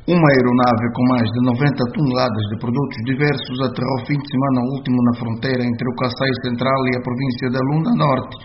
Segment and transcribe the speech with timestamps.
[0.06, 5.02] Uma aeronave com mais de 90 toneladas de produtos diversos aterrou fim de semana último
[5.02, 8.38] na fronteira entre o Kassai Central e a província da Lunda Norte,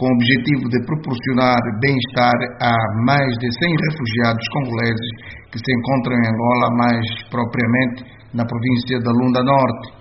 [0.00, 2.32] com o objetivo de proporcionar bem-estar
[2.64, 2.72] a
[3.04, 5.08] mais de 100 refugiados congoleses
[5.52, 9.92] que se encontram em Angola, mais propriamente na província da Lunda Norte.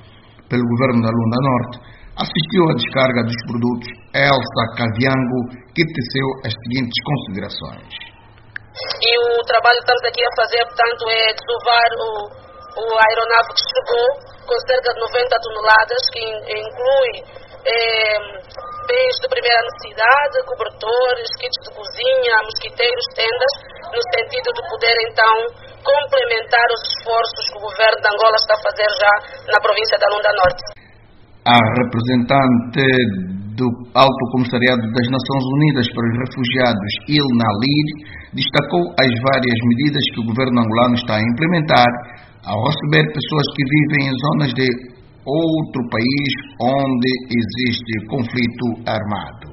[0.48, 1.76] Pelo governo da Lunda Norte,
[2.18, 5.40] assistiu à descarga dos produtos Elsa Caviango,
[5.72, 7.92] que teceu as seguintes considerações.
[9.02, 12.12] E o trabalho que estamos aqui a fazer, portanto, é desovar o,
[12.80, 14.08] o aeronave que chegou
[14.48, 17.12] com cerca de 90 toneladas, que inclui
[17.64, 18.18] é,
[18.88, 23.54] bens de primeira necessidade, cobertores, kits de cozinha, mosquiteiros, tendas,
[23.92, 25.36] no sentido de poder então
[25.84, 29.14] complementar os esforços que o governo de Angola está a fazer já
[29.52, 30.64] na província da Lunda Norte.
[31.42, 32.86] A representante
[33.58, 33.66] do
[33.98, 37.90] Alto Comissariado das Nações Unidas para os Refugiados, Ilna Lid,
[38.38, 41.90] destacou as várias medidas que o governo angolano está a implementar
[42.46, 44.70] ao receber pessoas que vivem em zonas de
[45.26, 46.32] outro país
[46.62, 49.51] onde existe conflito armado.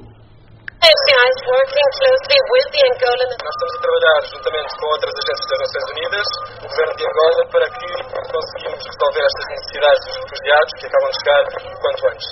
[3.28, 7.42] Nós estamos a trabalhar juntamente com outras agências das Nações Unidas, o governo de Angola,
[7.52, 12.28] para que conseguimos resolver estas necessidades dos refugiados que acabam de chegar o quanto antes.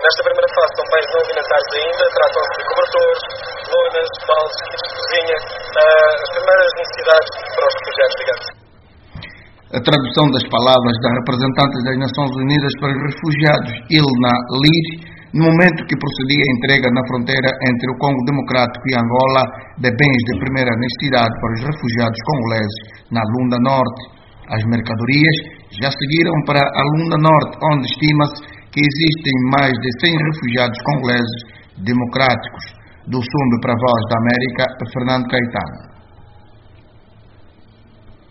[0.00, 3.22] Nesta primeira fase são bens não alimentares ainda, tratam-se de cobertores,
[3.68, 8.46] lonas, baldes, kits de cozinha, uh, as primeiras necessidades para os refugiados, digamos.
[9.76, 14.88] A tradução das palavras da representante das Nações Unidas para os Refugiados, Ilna Lir,
[15.34, 19.42] no momento que procedia a entrega na fronteira entre o Congo Democrático e Angola
[19.82, 22.78] de bens de primeira necessidade para os refugiados congoleses
[23.10, 24.02] na Lunda Norte.
[24.46, 25.36] As mercadorias
[25.74, 31.38] já seguiram para a Lunda Norte, onde estima-se que existem mais de 100 refugiados congoleses
[31.82, 32.64] democráticos.
[33.10, 35.93] Do Sumbe para a Voz da América, Fernando Caetano.